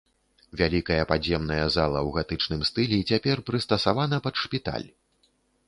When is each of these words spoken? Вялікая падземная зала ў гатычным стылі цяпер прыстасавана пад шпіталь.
Вялікая 0.61 1.03
падземная 1.11 1.65
зала 1.75 1.99
ў 2.07 2.17
гатычным 2.17 2.65
стылі 2.71 2.99
цяпер 3.13 3.45
прыстасавана 3.53 4.23
пад 4.27 4.35
шпіталь. 4.45 4.87